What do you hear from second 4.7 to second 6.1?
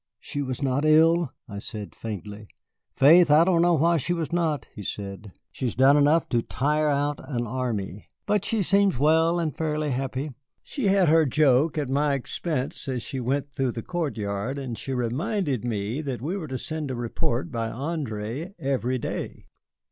he said. "She has done